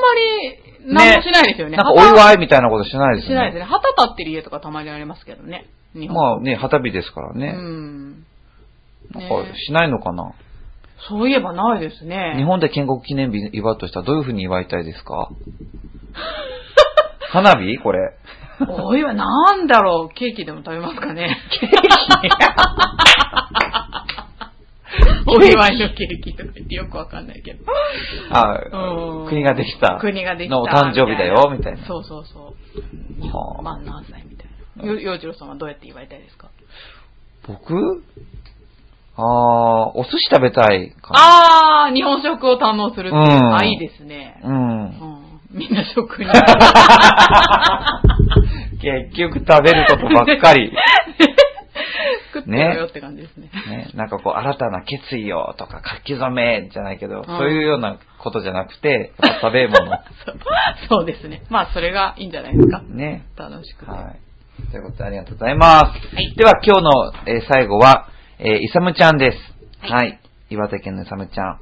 [0.85, 1.77] り、何もしないですよね。
[1.77, 3.35] なんかお祝いみたいなことしないですよね。
[3.35, 3.65] しないですね。
[3.65, 5.67] 旗立ってる家とかたまにありますけどね。
[5.93, 7.53] 日本まあね、旗日ですからね。
[7.57, 8.25] うん。
[9.11, 9.35] なんねか
[9.67, 10.33] しないのかな、
[11.09, 12.33] そういえばないですね。
[12.37, 15.29] 日本で建国記念日祝うとしたらどういうふうに祝いたいですか？
[17.31, 17.77] 花火？
[17.79, 17.99] これ。
[18.67, 21.37] おいはなんだろう、ケーキでも食べますかね。
[21.59, 21.77] ケーキ？
[25.25, 27.63] お祝いのケーキとか言ってよくわかんないけど。
[28.31, 28.59] あ
[29.23, 29.97] うん国ができた。
[29.99, 30.55] 国ができた。
[30.55, 31.85] のお誕生日だよ、みたいな。
[31.87, 32.53] そうそうそ
[33.21, 33.27] う。
[33.35, 34.22] はあまあ何歳。
[34.77, 36.49] よ、洋次郎さんはどうやって祝いたいですか？
[37.47, 38.03] 僕？
[39.15, 41.85] ああ、お寿司食べたいかな。
[41.85, 43.21] あー、日本食を堪能するっていう。
[43.21, 44.39] うんあ、いいですね。
[44.43, 44.85] うん。
[44.85, 45.39] うん。
[45.51, 46.31] みんな食に。
[48.81, 50.71] 結局食べることばっかり。
[52.33, 53.49] 食ってよよって感じですね。
[53.69, 59.85] ね、なんかこう、新たな決意をとか書き初めじゃないけど、んそういうようなことじゃなくて、食べ物。
[60.25, 60.39] そう
[60.89, 61.43] そうですね。
[61.51, 62.81] まあ、それがいいんじゃないですか。
[62.87, 63.25] ね。
[63.37, 63.91] 楽しくて。
[63.91, 64.19] はい。
[64.71, 66.15] ということでありがとうございます。
[66.15, 69.37] はいでは今日の、えー最後は、えー、イサムちゃんです。
[69.87, 69.97] は。
[69.97, 71.59] はい岩手県のイサムちゃん。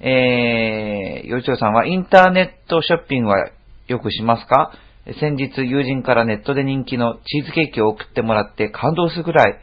[0.00, 3.48] えー、よいちょうさんはインターネットショッピングは
[3.86, 4.72] よくしますか？
[5.20, 9.58] 先日友人からネットで人気のチーズケーキを送ってもらって感動するぐらい、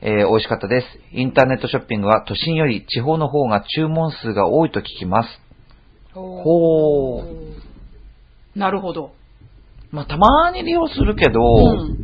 [0.00, 0.86] えー美味しかったです。
[1.12, 5.28] インターネットショッピングは都心より地方の方が注文数が多いと聞きます。
[6.12, 8.58] ほう。
[8.58, 9.12] なるほど。
[9.92, 11.96] まあ、たまに利用するけど、うん。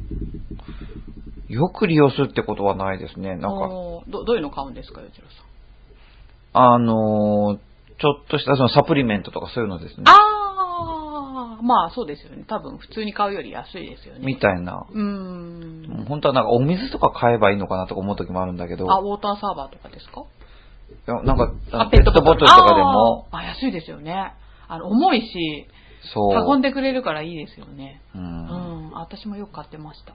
[1.49, 3.37] よく利用するってことはないですね。
[3.37, 3.69] なんか、
[4.09, 6.75] ど、どういうの買うんですか、よちろさん？
[6.75, 7.59] あのー
[8.01, 10.05] ちょっとしたそのサプリメントとかそういうのですね。
[10.07, 12.45] あー、まあそうですよね。
[12.49, 14.21] 多分普通に買うより安いですよね。
[14.25, 14.87] みたいな。
[14.91, 16.05] うーん。
[16.09, 20.23] 本当はなんかお水とか買えばいいのかなとか思う時もあるんだけど、あ、ウォーターサーバーとかですか？
[20.23, 21.53] いやなんか、
[21.91, 24.33] ペットボトルとかでも、あ、安いですよね。
[24.67, 25.69] あの、重いし、
[26.13, 26.53] そう。
[26.53, 28.01] 運んでくれるからいいですよね。
[28.15, 28.19] う。
[28.19, 28.89] うんん。
[28.89, 30.15] うん、私もよく買ってました。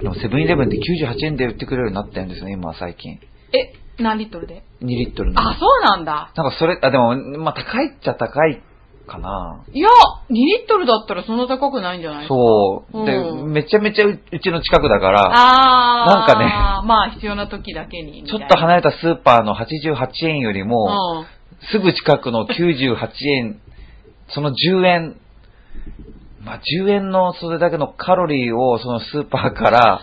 [0.00, 3.18] でもセブンイレブンで98円で売ってくれるようになったんですよね、今最近。
[3.52, 5.40] え、何リットルで？2リットルの。
[5.40, 6.32] あ、そうなんだ。
[6.36, 8.62] なんかそれ、あ、でも、まあ高いっちゃ高い
[9.08, 9.64] かな。
[9.72, 9.88] いや、
[10.30, 12.34] 2リットルだったらそんな高くないんじゃないですか。
[12.34, 13.06] そう。
[13.06, 16.14] で、うんめちゃめちゃううちの近くだから、あー。
[16.14, 16.46] なんかね
[16.86, 18.24] まあ必要な時だけに。
[18.24, 20.86] ちょっと離れたスーパーの88円よりも、
[21.20, 21.26] うん。
[21.72, 23.60] すぐ近くの98円、
[24.30, 25.16] その10円、
[26.40, 30.00] まあ、10円のそれだけのカロリーをそのスーパーから、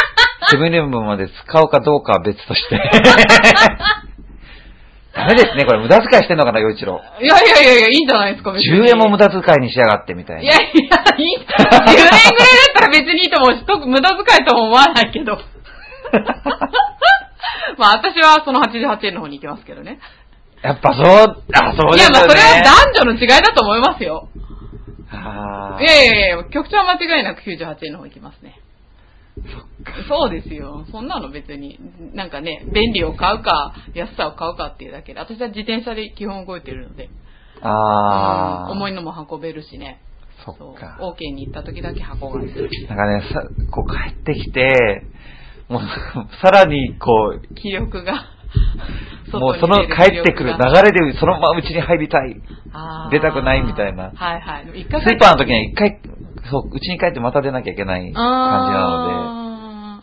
[0.50, 2.80] セブンイレブンまで使うかどうかは別として。
[5.14, 7.00] ダメですね、これ無駄遣いしてんのかな、洋一郎。
[7.20, 8.78] いやいやいやいや、いいんじゃないですか、別に。
[8.86, 10.42] 10円も無駄遣いにしやがってみたいな。
[10.42, 10.74] いやいや、いい。
[10.74, 12.18] 10円ぐらいだ
[12.70, 15.38] ったら別にいいと思うし、特無駄遣いとも思わないけど。
[17.78, 19.98] まあ私はその88円の方に行きますけどね。
[20.62, 22.10] やっぱそう、あ、そういや。
[22.10, 22.62] まあそれは
[22.94, 24.28] 男女の違いだと思いますよ。
[25.10, 28.60] あーいやいやいや、局長は間違いなく98円の方行きますね。
[30.08, 30.84] そうですよ。
[30.90, 31.78] そんなの別に、
[32.12, 37.08] なんかね、便利を買うか、安さを買うかっていうだけで、私は自転車で基本動いてるので、
[37.62, 38.72] あー。
[38.72, 40.00] うん重いのも運べるしね。
[40.44, 40.98] そっか。
[41.00, 42.70] OK に行った時だけ箱買いする。
[42.88, 45.04] なんかね、さ、こう帰ってきて、
[45.68, 45.82] もう、
[46.42, 48.24] さらにこう、気力が。
[49.32, 52.36] もうその帰ってくる流れでそのままうちに入りたい。
[53.10, 54.66] 出たくないみたいなはいはい。
[54.84, 56.00] ス回ーパーの時には一回、
[56.50, 59.38] そう、うちに帰ってまた出なきゃいけない感じなの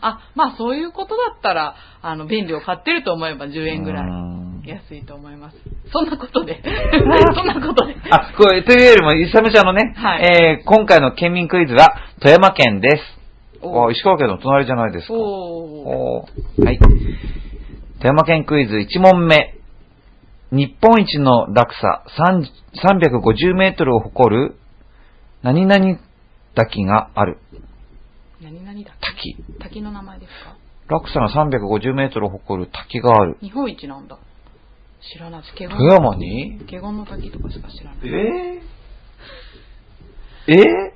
[0.02, 3.70] ーあ、まあそういうことだったら、あの、便利を買ってると思えば10で。
[3.70, 5.56] 円ぐらいうん安いと思います。
[5.92, 6.60] そんなことで。
[6.92, 7.94] そんなことで。
[8.10, 13.02] あ、これ、というよりも、イサムちゃんのね、はいえー、今回の県民クイズは、富山県です。
[13.62, 15.14] おあ石川県の隣じゃないですか。
[15.14, 15.20] おー。
[15.20, 16.78] おーはい。
[17.98, 19.54] 富山県クイズ1問目。
[20.52, 22.44] 日本一の落差3
[22.84, 24.56] 350メートルを誇る、
[25.42, 25.98] 何々
[26.54, 27.38] 滝がある。
[28.42, 29.34] 何々滝？
[29.34, 30.56] け滝の名前ですか？
[30.88, 33.38] 落差が350メートルを誇る滝がある。
[33.40, 34.18] 日本一なんだ。
[35.12, 36.58] 知らない富山に？
[36.58, 37.98] 華厳の滝とかしか知らない。
[40.46, 40.92] えー、え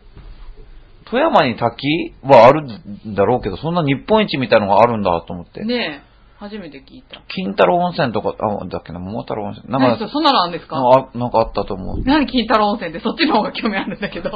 [1.06, 5.64] ー、富山に滝はあるんだろうけど、そんな日本一みたいのがあるんだと思って。
[5.64, 6.10] ねえ、
[6.40, 7.20] 初めて聞いた。
[7.29, 9.70] 金太郎温泉とか、あ、だっけな、桃太郎温泉。
[9.70, 10.76] なんか、何そんなのあるんですか？
[10.79, 12.03] あなんかあったと思う。
[12.05, 14.31] 何金太郎温泉ってそっちの方が興味あるんだけど。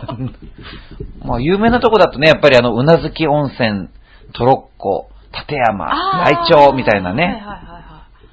[1.25, 3.89] まあ、有名なとこだとね、やっぱりあの、うなずき温泉、
[4.35, 5.87] トロッコ、立山、
[6.25, 7.25] 内町みたいなね。
[7.25, 7.85] はいはいはいは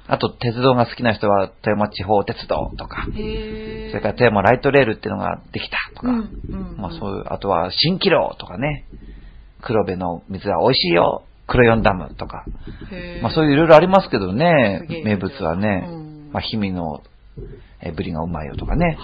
[0.08, 3.04] あと、鉄道が好きな人は、富山地方鉄道とか。
[3.06, 6.22] それから富山ライトレールっていうのができたとか、うんうん
[6.72, 8.84] うんまあそういう、あとは蜃気楼とかね、
[9.62, 12.44] 黒部の水は美味しいよ、黒四ダムとか、
[13.22, 17.02] まあそういういろいろありますけどね名物はね、うんまあ氷見の
[17.82, 18.96] えブリがうまいよとかね。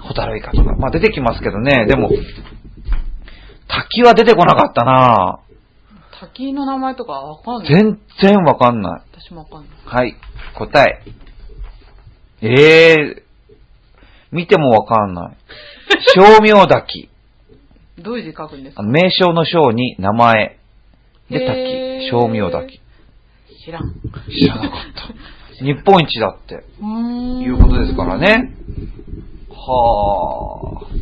[0.00, 2.08] ホタルイカとか、まあ出てきますけどね、でも、
[3.68, 5.40] 滝は出てこなかったな
[6.20, 7.74] 滝の名前とかわかんない。
[7.74, 9.02] 全然わかんない。
[9.20, 9.70] 私もわかんない。
[9.84, 10.14] はい、
[10.56, 11.02] 答え。
[12.42, 13.22] ええー、
[14.30, 15.36] 見てもわかんない。
[16.14, 17.08] 正明滝。
[17.98, 18.82] どういう字書くんですか？
[18.82, 20.58] 名称の章に名前。
[21.32, 22.10] で、滝。
[22.10, 22.80] 正明滝。
[23.64, 23.84] 知らん。
[23.84, 23.92] う
[24.30, 24.70] 知らなかっ
[25.58, 25.64] た。
[25.64, 26.54] 日本一だって。
[26.54, 28.18] いうことですから。
[28.18, 28.52] ね。
[29.50, 30.92] はあ。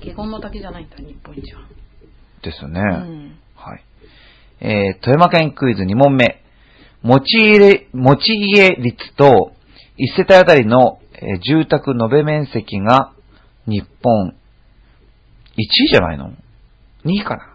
[0.00, 1.62] 華厳の滝じゃないんだ、日本一は。
[2.42, 2.80] ですよね。
[2.80, 3.38] うん。
[3.56, 3.84] はい。
[4.60, 6.40] えー、富山県クイズ2問目。
[7.02, 9.52] 持ち入れ、持ち家率と、
[9.96, 13.12] 一世帯あたりの、えー住宅延べ面積が
[13.66, 14.32] 日本1
[15.56, 16.30] 位じゃないの
[17.04, 17.53] ?2 位かな？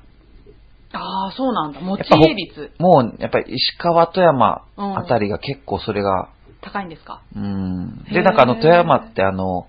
[0.93, 1.79] ああ、そうなんだ。
[1.81, 6.29] 持ち家率もう、やっぱり石川、富山うんあたりが結構それが、
[6.61, 7.21] 高いんですか？
[7.35, 8.03] うん。
[8.05, 9.67] で、なんかあの、富山ってあの、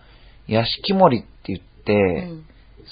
[0.49, 1.93] 屋敷森って言って、
[2.29, 2.45] うん。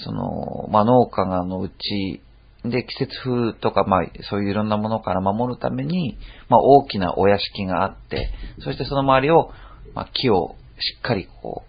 [0.04, 2.20] その、まあ、農家がのうち、
[2.64, 9.50] で、季節風とか、まあ、そういういろんなものから守るために、まあ、大きなお屋敷があって、そしてその周りを、
[9.94, 11.68] まあ、木をしっかりこう、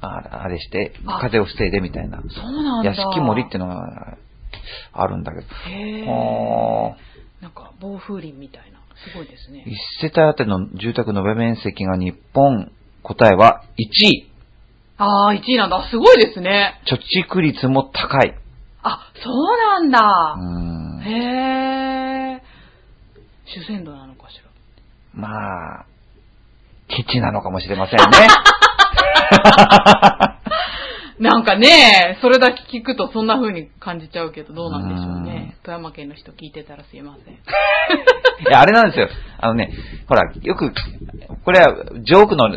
[0.00, 2.90] ああれして、あ風を防いでみたいな、そうなんだ。
[2.90, 4.16] 屋敷森っていうのが
[4.92, 6.04] あるんだけど、へ。
[7.40, 8.78] なんか、暴風林みたいな。
[9.04, 9.64] すごいですね。
[9.66, 9.76] 一
[10.06, 14.30] 世帯あたりの住宅の延べ面積が日本、答えは1位。
[14.98, 15.88] ああ、1位なんだ。
[15.88, 16.80] すごいですね。
[16.86, 16.98] 貯
[17.32, 18.34] 蓄率も高い。
[18.82, 20.34] あ、そうなんだ。
[20.36, 22.42] うんへえ。
[23.46, 24.42] 主戦度なのかしら。
[25.14, 25.86] まあ、
[26.88, 28.04] ケチなのかもしれませんね。
[31.20, 35.56] なんかね、それだけ聞くとそんな風に感じちゃうけど、どうなんでしょううんね。
[35.64, 37.34] 富山県の人聞いてたらすいません。
[37.34, 37.38] い
[38.50, 39.08] や、あれなんですよ。
[39.38, 39.72] あのね、
[40.08, 40.72] ほら、よく、
[41.44, 42.48] これはジョークの、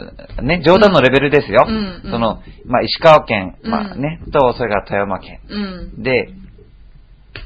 [0.43, 1.65] ね、冗談のレベルですよ。
[1.67, 5.39] うんうんその、まあ、石川県、まあうんね、と、それから富山県。
[5.49, 5.59] う
[5.99, 6.03] ん。
[6.03, 6.29] で、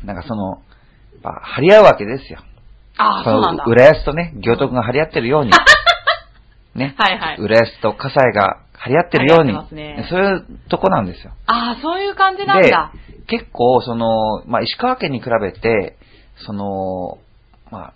[0.04, 0.62] なんかその、
[1.23, 2.39] まあ張り合うわけですよ。
[2.97, 3.63] ああ、そうなんだ。
[3.65, 5.51] 浦安とね、行徳が張り合ってるように、
[6.75, 7.38] ね、はいはい。
[7.39, 11.33] 浦安と葛西が張り合ってるように、ねそういうとこなんですよ。
[11.47, 12.91] ああ、そういう感じなんでだ。、
[13.27, 15.97] 結構、その、まあ、石川県に比べて、
[16.45, 17.17] その、
[17.71, 17.93] まあ、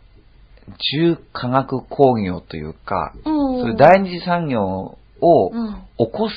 [0.94, 3.60] 重化学工業というか、うん。
[3.62, 5.76] そういう第二次産業をうん。
[5.98, 6.36] 起こす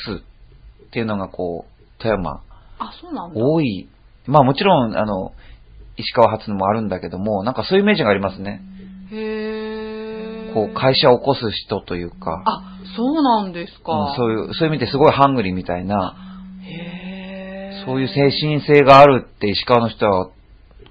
[0.86, 2.42] っていうのが、こう、富山、
[2.78, 3.40] あ、そうなんだ。
[3.40, 3.88] 多い。
[4.26, 5.32] まあもちろん、あの、
[5.96, 8.60] 石川発のもあるんだけども、なんかそういうイメージがありますね。
[9.12, 9.16] へ
[9.58, 9.61] え。
[10.54, 13.92] こう、会社を起こす人というか、あ、そうなんですか。
[13.92, 16.14] うんそういう、そういう意味ですごいハングリーみたいな、
[16.62, 17.84] へえ。
[17.86, 20.30] そういう精神性があるって石川の人は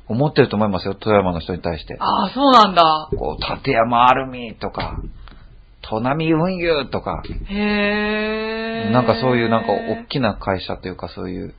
[0.07, 1.95] 思ってると思いますよ、富山の人に対して。
[1.99, 3.09] ああ、そうなんだ。
[3.17, 4.99] こう、立山アルミとか、
[5.83, 8.89] 砺波運輸とか、へえ。
[8.91, 11.55] なんかそういうなんか大きな会社というかそういう、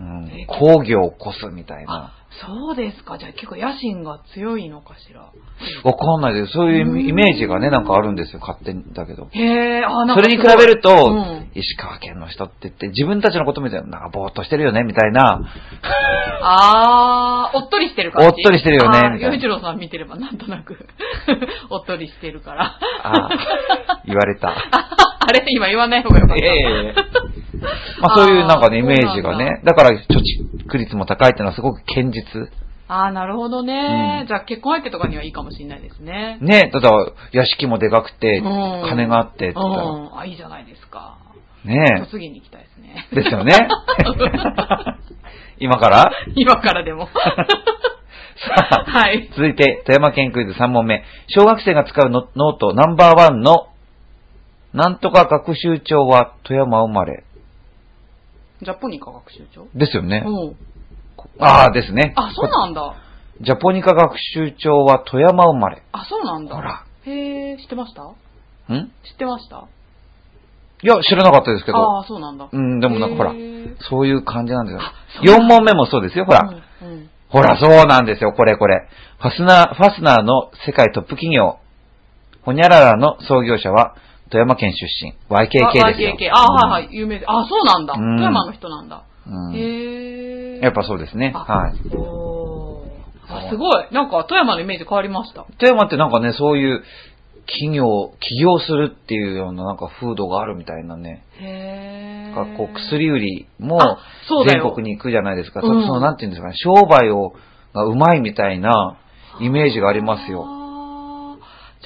[0.00, 2.12] うんえ、工業を起こすみたいな。
[2.42, 3.18] あ、そうですか。
[3.18, 5.32] じゃあ結構野心が強いのかしら。
[5.84, 6.52] わかんないです。
[6.52, 8.84] そういうイメージがね、なんかあるんですよ、勝手に。
[8.92, 9.28] だけど。
[9.30, 15.40] へえ、あ、なんかそれに比べると、うん石川県の人って言って、自分たちのことみたいな、なんかぼーっとしてるよね、みたいな。
[16.42, 18.28] あー、おっとりしてる感じ。
[18.28, 20.76] おっとりしてるよねみたいな洋一郎さん見てればなんとなく、
[21.70, 22.78] おっとりしてるから。
[23.02, 24.52] あー言われた。
[25.28, 25.44] あれ？
[25.48, 26.44] 今言わない方がよかった。
[26.44, 26.94] いやいやいや
[28.00, 29.60] まあそういうなんかね、イメージがね。
[29.64, 29.98] だから、貯
[30.68, 32.50] 蓄率も高いっていうのはすごく堅実。
[32.88, 36.38] あー、なるほどね、うんじゃあ結婚相手とかにはいいかもしれないですね。
[36.40, 36.90] ね、ただ、
[37.32, 40.18] 屋敷もでかくて、うん金があってって言ったら、うん。
[40.18, 41.16] あ、いいじゃないですか。
[41.64, 43.08] ね嫁ぎに行きたいですね。
[43.12, 43.54] ですよね。
[45.58, 46.12] 今から？
[46.36, 47.08] 今からでも。
[48.38, 49.28] さあ、はい。
[49.30, 51.02] 続いて、富山県クイズ3問目。
[51.28, 53.68] 小学生が使うノノートナンバーワンの、
[54.74, 57.24] なんとか学習帳は富山生まれ。
[58.62, 59.66] ジャポニカ学習帳？
[59.74, 60.24] ですよね。
[60.26, 60.56] うん。
[61.38, 62.12] ああ、ですね。
[62.16, 62.94] あ、そうなんだ。
[63.40, 65.82] ジャポニカ学習帳は富山生まれ。
[65.92, 66.54] あ、そうなんだ。
[66.54, 66.84] ほら。
[67.04, 68.02] へえ、知ってました？
[68.02, 68.90] ん？
[69.04, 69.64] 知ってました？
[70.82, 71.78] いや、知らなかったですけど。
[71.78, 72.48] ああ、そうなんだ。
[72.50, 73.32] うん、でもなんかほら
[73.90, 74.92] そういう感じなんですよあ。
[75.16, 76.48] そうなんだ4問目もそうですよ、ほら。
[76.82, 78.88] うんうんほら、そうなんですよ、これこれ。
[79.18, 81.58] ファスナー、ファスナーの世界トップ企業、
[82.42, 83.96] ホニャララの創業者は、
[84.30, 86.16] 富山県出身、YKK ですよ。
[86.18, 86.30] YKK。
[86.32, 87.26] あ、はいはい、有名で。
[87.26, 87.94] あ、そうなんだ。
[87.94, 89.04] うん富山の人なんだ。
[89.26, 90.60] うんへえ。
[90.60, 91.32] やっぱそうですね。
[91.34, 91.96] あはい。
[91.96, 92.86] おー
[93.28, 93.88] あ、すごい。
[93.92, 95.46] なんか富山のイメージ変わりました。
[95.58, 96.82] 富山ってなんかね、そういう
[97.46, 101.24] 企業、起業するっていうようななんか風土があるみたいなね。
[101.40, 102.56] へえ。
[102.56, 103.78] こう薬売りも
[104.46, 105.60] 全国に行くじゃないですか。
[105.60, 107.34] そうんそのなんていうんですかね、商売を、
[107.72, 108.96] がうまいみたいな
[109.40, 110.65] イメージがありますよ。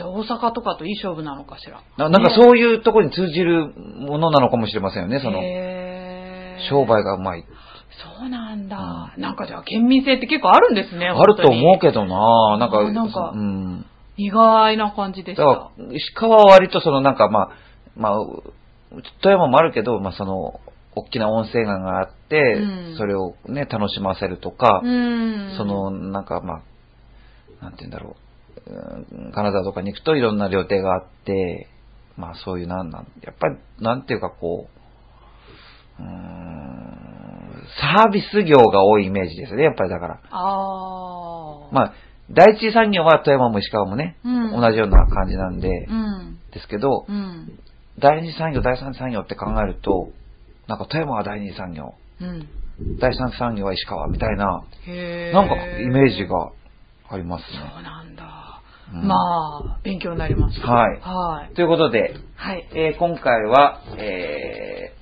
[0.00, 1.82] じゃあ大阪とかといい勝負なのかしら。
[1.98, 5.42] ななんかそういうところに通じるものなのかもしれませんよね、その、
[6.70, 7.44] 商売がうまい。
[8.18, 9.12] そうなんだ。
[9.18, 11.08] なんかじゃあ県民性って結構あるんですね。
[11.08, 11.78] あると思うど。
[11.80, 13.86] けどななんか、あなんかうん。
[14.16, 15.44] 意外な感じでした。
[15.44, 17.50] だから、石川は割とそのなんかまあ、
[17.94, 18.12] まあ、
[19.20, 20.60] 富山もあるけど、まあその、
[20.96, 25.54] 大きな温泉街があって、うんそれをね、楽しませるとか、うん。
[25.58, 26.62] その、なんかま
[27.60, 28.29] あ、なんて言うんだろう、うん
[29.32, 31.68] 金沢とかに行くといろんな料亭があって、
[32.16, 34.68] まあそういうなんなん、やっぱり、なんていうかこ
[35.98, 40.14] う、うーん、サービス業が多いイメージですよね、やっぱりだから。
[40.14, 41.84] まああ。
[41.84, 41.94] あ、
[42.30, 46.38] 第一次産業は富山も石川もね、うん同じような感じなんで、うん。
[46.52, 47.58] ですけど、うん。
[47.98, 50.10] 第二次産業、第三次産業って考えると、
[50.66, 52.48] なんか富山は第二次産業、うん。
[52.98, 54.64] 第三次産業は石川みたいな。
[55.32, 56.26] なんかイメージ。
[56.26, 56.52] が
[57.10, 57.58] ありますね。
[57.74, 58.39] そうなんだ。
[58.92, 60.66] うんまあ、勉強になりました。
[60.66, 61.54] はいはい。
[61.54, 62.68] ということで、はい。
[62.72, 65.00] えー今回は、えー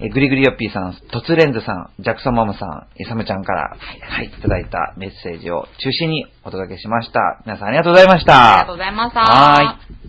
[0.00, 7.40] えーグリグリヨッピーさん、トツレンズさん、ジャクソンママさん、イサムちゃんから、はい、いただいたメッセージを中心にお届けしました。
[7.46, 8.52] 皆さんありがとうございました。
[8.52, 9.20] ありがとうございました。
[9.20, 10.04] はい